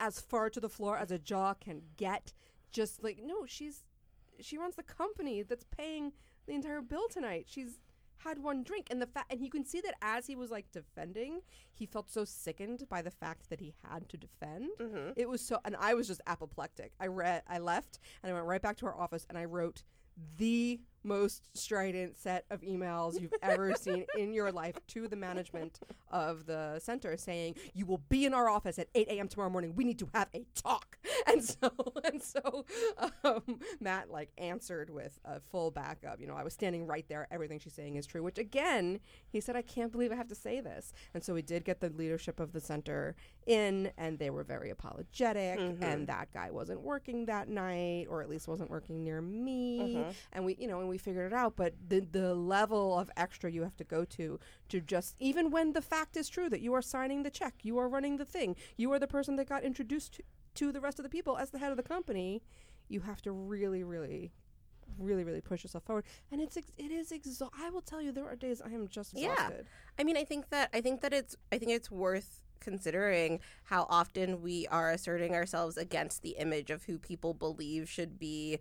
[0.00, 2.32] as far to the floor as a jaw can get.
[2.72, 3.84] Just like no, she's
[4.40, 6.12] she runs the company that's paying
[6.46, 7.46] the entire bill tonight.
[7.48, 7.78] She's
[8.24, 10.70] had one drink and the fact and you can see that as he was like
[10.72, 11.40] defending,
[11.72, 14.70] he felt so sickened by the fact that he had to defend.
[14.80, 16.92] hmm It was so, and I was just apoplectic.
[17.00, 19.82] I read, I left, and I went right back to our office, and I wrote
[20.38, 25.78] the most strident set of emails you've ever seen in your life to the management
[26.10, 29.28] of the center, saying, "You will be in our office at 8 a.m.
[29.28, 29.74] tomorrow morning.
[29.76, 31.70] We need to have a talk." And so,
[32.04, 32.64] and so,
[33.24, 36.20] um, Matt like answered with a full backup.
[36.20, 37.26] You know, I was standing right there.
[37.30, 38.22] Everything she's saying is true.
[38.22, 41.42] Which again, he said, "I can't believe I have to say this." And so we
[41.42, 45.58] did get the leadership of the center in, and they were very apologetic.
[45.82, 49.94] And that guy wasn't working that night, or at least wasn't working near me.
[50.32, 51.56] And we, you know, and we figured it out.
[51.56, 55.72] But the the level of extra you have to go to to just even when
[55.72, 58.56] the fact is true that you are signing the check, you are running the thing,
[58.76, 60.22] you are the person that got introduced to,
[60.54, 62.42] to the rest of the people as the head of the company,
[62.88, 64.32] you have to really, really.
[64.98, 67.48] Really, really push yourself forward, and it's ex- it is exhausting.
[67.60, 69.32] I will tell you, there are days I am just Yeah.
[69.32, 69.66] exhausted.
[69.98, 73.86] I mean, I think that I think that it's I think it's worth considering how
[73.88, 78.58] often we are asserting ourselves against the image of who people believe should be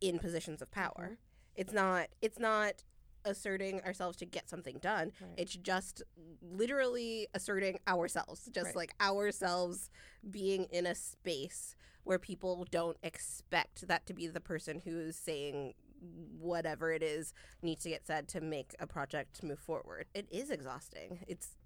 [0.00, 1.12] in positions of power.
[1.12, 1.14] Mm-hmm.
[1.56, 2.84] It's not it's not
[3.24, 5.12] asserting ourselves to get something done.
[5.20, 5.30] Right.
[5.36, 6.02] It's just
[6.42, 8.76] literally asserting ourselves, just Right.
[8.76, 9.90] like ourselves
[10.30, 15.74] being in a space where people don't expect that to be the person who's saying
[16.38, 20.06] whatever it is needs to get said to make a project move forward.
[20.14, 21.22] It is exhausting.
[21.28, 21.56] It's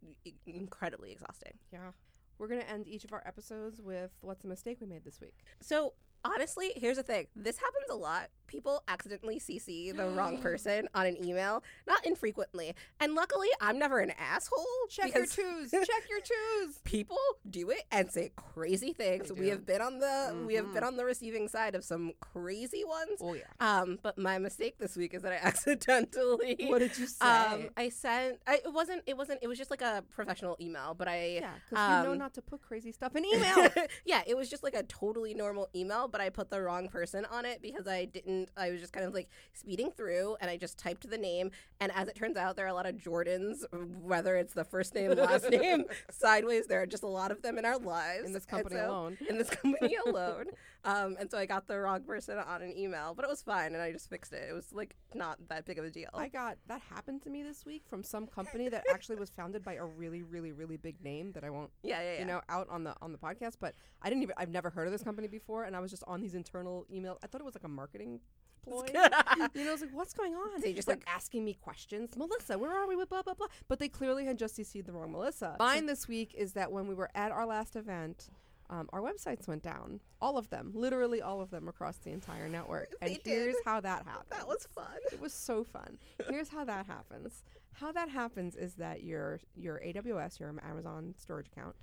[0.45, 1.59] incredibly exhausting.
[1.73, 1.93] Yeah.
[2.39, 5.21] We're going to end each of our episodes with what's a mistake we made this
[5.21, 5.37] week.
[5.61, 7.27] So, honestly, here's the thing.
[7.37, 8.29] This happens a lot.
[8.47, 12.75] People accidentally CC the wrong person on an email, not infrequently.
[13.01, 14.65] And luckily, I'm never an asshole.
[14.89, 15.71] Check your twos.
[15.73, 16.79] Check your twos.
[16.85, 19.33] People do it and say crazy things.
[19.33, 20.75] We have been on the we have Mhm.
[20.75, 23.19] been on the receiving side of some crazy ones.
[23.21, 23.43] Oh yeah.
[23.61, 27.27] Um, but my mistake this week is that I accidentally What did you say?
[27.27, 28.39] Um, I sent.
[28.47, 29.03] I, it wasn't.
[29.07, 29.41] It wasn't.
[29.43, 30.95] It was just like a professional email.
[30.95, 31.39] But I.
[31.41, 33.69] yeah, because you know um, not to put crazy stuff in email.
[34.05, 37.27] yeah, it was just like a totally normal email, but I put the wrong person
[37.29, 38.49] on it because I didn't.
[38.57, 41.51] I was just kind of like speeding through, and I just typed the name.
[41.81, 43.65] And as it turns out, there are a lot of Jordans,
[44.01, 46.69] whether it's the first name, last name, sideways.
[46.69, 49.19] There are just a lot of them in our lives in this company so- alone.
[49.29, 50.45] In this company alone,
[50.85, 53.73] um, and so I got the wrong person on an email, but it was fine,
[53.75, 54.47] and I just fixed it.
[54.49, 56.11] It was like not that big of a deal.
[56.15, 59.65] I got that happened to me this week from some company that actually was founded
[59.65, 62.19] by a really, really, really big name that I won't, yeah, yeah, yeah.
[62.21, 63.57] you know, out on the on the podcast.
[63.61, 66.05] But I didn't even I've never heard of this company before, and I was just
[66.07, 67.17] on these internal emails.
[67.23, 68.21] I thought it was like a marketing
[68.65, 68.87] ploy.
[68.87, 70.45] you know, I was like, what's going on?
[70.61, 72.17] They just, like- asking me questions.
[72.17, 73.49] Melissa, where are we with blah blah blah?
[73.69, 75.57] But they clearly had just CC'd the wrong Melissa.
[75.59, 78.29] Mine this week is that when we were at our last event.
[78.71, 82.49] Um, our websites went down, all of them, literally all of them across the entire
[82.49, 82.89] network.
[83.03, 83.25] And They did.
[83.27, 84.31] here's how that happened.
[84.31, 84.87] that was fun.
[85.13, 85.99] It was so fun.
[86.31, 87.45] Here's how that happens.
[87.75, 91.75] How that happens is that your your AWS, your Amazon storage account,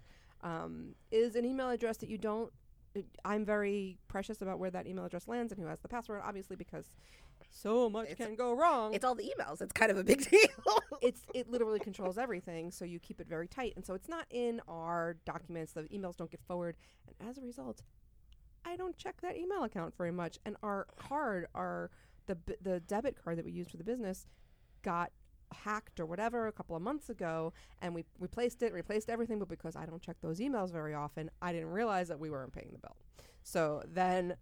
[0.41, 2.51] um, is an email address that you don't.
[2.95, 6.21] it- I'm very precious about where that email address lands and who has the password,
[6.25, 6.89] obviously, because
[7.51, 8.93] so much It's- can go wrong.
[8.93, 9.61] It's all the emails.
[9.61, 10.39] It's kind of a big deal.
[11.01, 14.25] it's it literally controls everything, so you keep it very tight, and so it's not
[14.29, 15.73] in our documents.
[15.73, 16.75] The emails don't get forward,
[17.19, 17.83] and as a result,
[18.65, 20.37] I don't check that email account very much.
[20.45, 21.89] And our card, our
[22.27, 24.27] the the debit card that we used for the business,
[24.81, 25.11] got
[25.53, 29.39] hacked or whatever a couple of months ago, and we replaced it, replaced everything.
[29.39, 32.53] But because I don't check those emails very often, I didn't realize that we weren't
[32.53, 32.95] paying the bill.
[33.43, 34.35] So then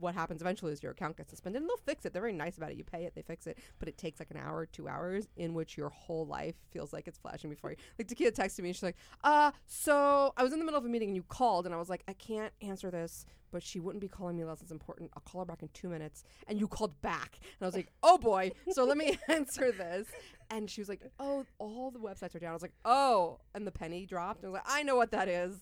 [0.00, 2.12] what happens eventually is your account gets suspended and they'll fix it.
[2.12, 2.76] They're very nice about it.
[2.76, 5.54] You pay it, they fix it, but it takes like an hour, two hours in
[5.54, 7.76] which your whole life feels like it's flashing before you.
[7.98, 10.86] Like Takia texted me and she's like, uh, so I was in the middle of
[10.86, 13.78] a meeting and you called and I was like, I can't answer this, but she
[13.78, 15.10] wouldn't be calling me unless it's important.
[15.14, 16.24] I'll call her back in two minutes.
[16.48, 17.38] And you called back.
[17.42, 18.52] And I was like, oh boy.
[18.70, 20.06] So let me answer this.
[20.50, 22.50] And she was like, oh, all the websites are down.
[22.50, 24.44] I was like, oh, and the penny dropped.
[24.44, 25.56] I was like, I know what that is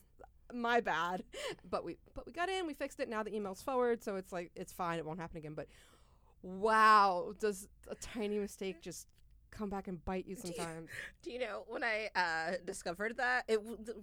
[0.52, 1.24] my bad.
[1.70, 3.08] But we but we got in we fixed it.
[3.08, 4.98] Now the email's forward so it's like it's fine.
[4.98, 5.54] It won't happen again.
[5.54, 5.66] But
[6.42, 9.06] wow does a tiny mistake just
[9.50, 10.88] come back and bite you sometimes
[11.22, 13.44] Do you know when I uh, discovered that?
[13.48, 13.96] It th-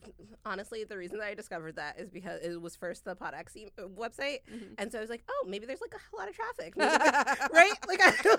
[0.45, 3.69] honestly, the reason that I discovered that is because it was first the PodX e-
[3.79, 4.75] uh, website, Mhm.
[4.77, 6.75] and so I was like, oh, maybe there's like a lot of traffic,
[7.53, 7.73] right?
[7.87, 8.37] Like I,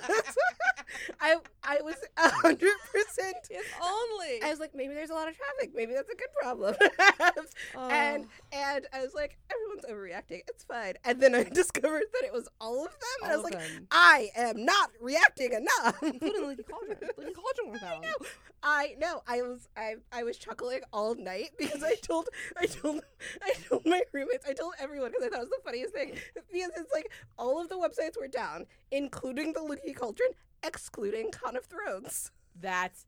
[1.21, 3.37] I, I was a hundred percent.
[3.51, 5.73] if only I was like, maybe there's a lot of traffic.
[5.75, 6.75] Maybe that's a good problem.
[7.75, 7.89] Oh.
[7.89, 10.41] And and I was like, everyone's overreacting.
[10.49, 10.95] It's fine.
[11.05, 13.87] And then I discovered that it was all of them, and I was like, them.
[13.91, 16.03] I am not reacting enough.
[16.03, 16.96] including Leaky Cauldron.
[17.17, 18.03] Leaky Cauldron was down.
[18.63, 19.23] I know.
[19.27, 23.03] I was I I was chuckling all night because I told I told
[23.43, 24.47] I told my roommates.
[24.49, 26.15] I told everyone because I thought it was the funniest thing.
[26.35, 30.31] Because it's like all of the websites were down, including the Leaky Cauldron,
[30.63, 32.33] excluding Con of Thrones.
[32.61, 33.07] That's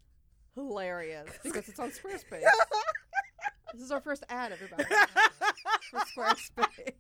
[0.55, 2.42] hilarious because it's on Squarespace.
[3.72, 4.85] this is our first ad, everybody,
[5.90, 6.92] for Squarespace.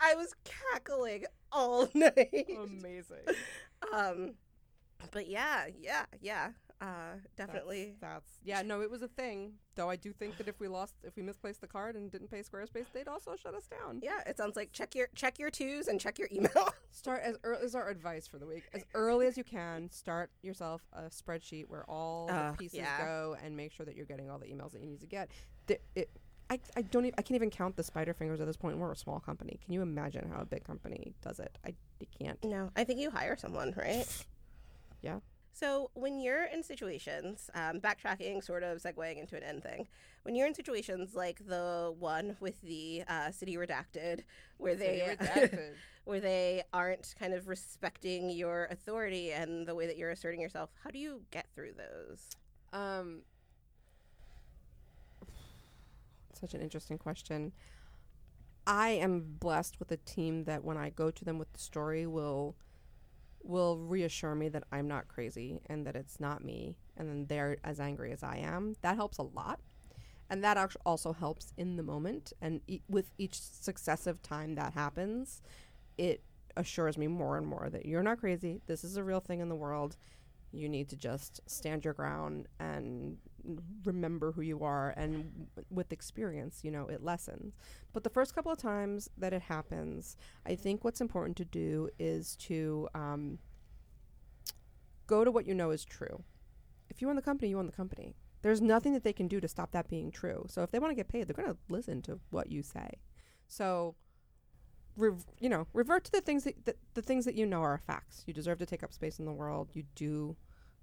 [0.00, 2.48] I was cackling all night.
[2.58, 3.24] Amazing.
[3.92, 4.34] Um,
[5.10, 6.50] but yeah, yeah, yeah.
[6.80, 7.94] Uh, definitely.
[8.00, 8.60] That's, that's yeah.
[8.62, 9.52] No, it was a thing.
[9.76, 12.28] Though I do think that if we lost, if we misplaced the card and didn't
[12.28, 14.00] pay Squarespace, they'd also shut us down.
[14.02, 16.68] Yeah, it sounds like check your check your twos and check your email.
[16.90, 18.64] Start as early as our advice for the week.
[18.74, 22.98] As early as you can, start yourself a spreadsheet where all Oh, the pieces yeah.
[22.98, 25.30] go, and make sure that you're getting all the emails that you need to get.
[25.94, 26.10] It,
[26.50, 28.76] I, I don't even, I can't even count the spider fingers at this point.
[28.76, 29.58] We're a small company.
[29.64, 31.56] Can you imagine how a big company does it?
[31.64, 32.44] I, I can't.
[32.44, 34.04] No, I think you hire someone, right?
[35.02, 35.18] Yeah.
[35.52, 39.86] So when you're in situations, um, backtracking, sort of segueing into an end thing,
[40.22, 44.20] when you're in situations like the one with the uh, city redacted,
[44.56, 45.16] where they
[46.04, 50.70] where they aren't kind of respecting your authority and the way that you're asserting yourself,
[50.82, 52.30] how do you get through those?
[52.72, 53.20] Um,
[56.32, 57.52] such an interesting question.
[58.66, 62.06] I am blessed with a team that when I go to them with the story
[62.06, 62.56] will
[63.44, 67.56] will reassure me that I'm not crazy and that it's not me and then they're
[67.64, 68.76] as angry as I am.
[68.82, 69.60] That helps a lot.
[70.30, 75.42] And that also helps in the moment and e- with each successive time that happens,
[75.98, 76.22] it
[76.56, 78.60] assures me more and more that you're not crazy.
[78.66, 79.96] This is a real thing in the world.
[80.50, 83.18] You need to just stand your ground and
[83.84, 84.94] remember who you are.
[84.96, 87.54] And with experience, you know, it lessens.
[87.92, 91.88] But the first couple of times that it happens, I think what's important to do
[91.98, 93.38] is to um,
[95.06, 96.24] go to what you know is true.
[96.88, 98.14] If you own the company, you own the company.
[98.42, 100.46] There's nothing that they can do to stop that being true.
[100.48, 102.98] So if they want to get paid, they're going to listen to what you say.
[103.46, 103.94] So,
[104.96, 107.78] rev- you know, revert to the things that, that the things that you know are
[107.86, 108.24] facts.
[108.26, 109.70] You deserve to take up space in the world.
[109.74, 110.36] You do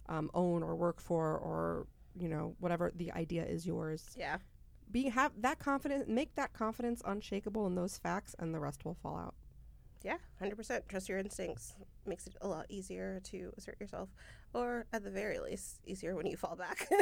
[0.08, 4.06] um, own or work for or you know whatever the idea is yours.
[4.18, 4.38] Yeah.
[4.92, 6.06] Be have that confidence.
[6.08, 9.36] Make that confidence unshakable in those facts, and the rest will fall out.
[10.02, 10.88] Yeah, 100%.
[10.88, 11.74] Trust your instincts.
[12.06, 14.10] Makes it a lot easier to assert yourself,
[14.54, 16.90] or at the very least, easier when you fall back.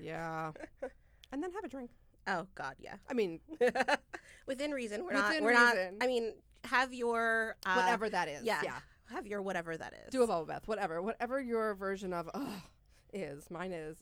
[0.00, 0.52] Yeah.
[1.32, 1.90] and then have a drink.
[2.28, 2.94] oh, God, yeah.
[3.10, 3.40] I mean,
[4.46, 5.04] Within reason.
[5.04, 5.76] We're not, we're not.
[6.00, 8.44] I mean, have your, uh, whatever that is.
[8.44, 8.60] yeah.
[8.64, 8.78] Yeah.
[9.12, 10.12] have your whatever that is.
[10.12, 10.66] Do a bubble bath.
[10.66, 11.02] Whatever.
[11.02, 12.48] Whatever your version of ugh
[13.12, 13.50] is.
[13.50, 13.98] Mine is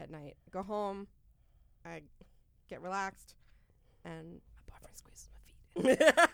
[0.00, 0.36] at night.
[0.50, 1.06] Go home.
[1.84, 2.02] I
[2.68, 3.34] get relaxed,
[4.04, 6.14] and my boyfriend squeezes my feet.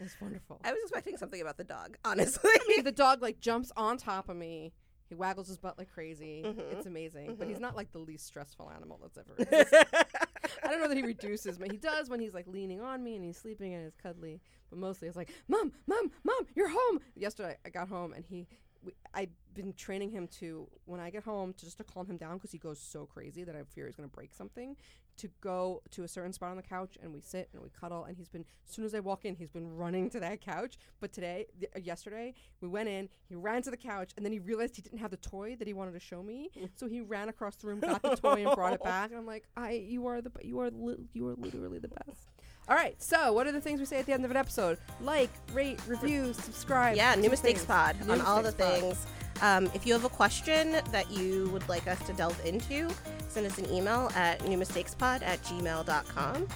[0.00, 0.60] It's wonderful.
[0.62, 2.50] I was expecting something about the dog, honestly.
[2.54, 4.72] I mean, the dog like jumps on top of me.
[5.08, 6.44] He waggles his butt like crazy.
[6.46, 6.72] Mhm.
[6.72, 7.34] It's amazing.
[7.36, 9.34] But he's not like the least stressful animal that's ever.
[10.48, 10.66] Mm-hmm.
[10.66, 13.16] I don't know that he reduces, but he does when he's like leaning on me
[13.16, 14.40] and he's sleeping and is cuddly.
[14.70, 18.46] But mostly it's like, "Mom, mom, mom, you're home." Yesterday I got home and he,
[18.82, 22.16] we, I've been training him to when I get home to just to calm him
[22.16, 24.76] down because he goes so crazy that I fear he's gonna break something.
[25.18, 28.04] To go to a certain spot on the couch and we sit and we cuddle
[28.04, 30.78] and he's been as soon as I walk in he's been running to that couch.
[31.00, 34.30] But today, th- uh, yesterday we went in, he ran to the couch and then
[34.30, 36.50] he realized he didn't have the toy that he wanted to show me.
[36.76, 39.10] So he ran across the room, got the toy, and brought it back.
[39.10, 42.28] And I'm like, I, you are the, you are, li- you are literally the best.
[42.68, 43.00] All right.
[43.02, 44.78] So, what are the things we say at the end of an episode?
[45.00, 46.96] Like, rate, review, subscribe.
[46.96, 47.66] yeah, New Mistakes things.
[47.66, 48.80] Pod New on all the Pod.
[48.80, 49.06] things.
[49.40, 52.88] Um, if you have a question that you would like us to delve into,
[53.28, 56.48] send us an email at newmistakespod at gmail.com.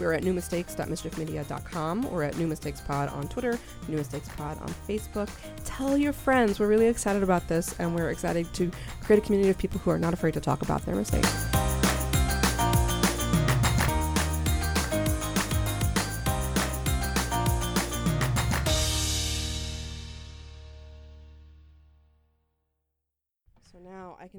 [0.00, 2.10] We're at newmistakes.mischiefmedia.com.
[2.10, 5.30] We're at New Mistakes Pod on Twitter, New Mistakes Pod on Facebook.
[5.64, 6.58] Tell your friends.
[6.60, 8.70] We're really excited about this, and we're excited to
[9.02, 11.46] create a community of people who are not afraid to talk about their mistakes.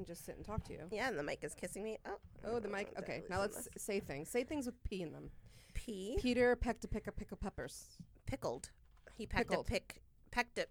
[0.08, 0.80] Just sit and talk to you.
[0.90, 1.98] Yeah, and the mic is kissing me.
[2.06, 2.88] Oh, Oh, the mic.
[2.98, 3.68] Okay, now let's mic?
[3.78, 4.28] say things.
[4.28, 5.30] Say things with P in them.
[5.74, 7.96] P Peter pecked a pick a pickle peppers.
[8.26, 8.70] pickled.
[9.14, 9.66] He pecked Pickled.
[9.66, 10.02] a pick.
[10.32, 10.70] Pecked it.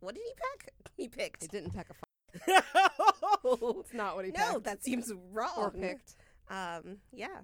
[0.00, 0.72] What did he peck?
[0.96, 1.42] He picked.
[1.42, 1.94] He didn't peck a.
[1.94, 2.64] F-
[3.44, 4.64] no, it's not what he pecked.
[4.64, 5.50] that seems wrong.
[5.56, 6.14] or picked.
[6.48, 7.40] Um, yeah.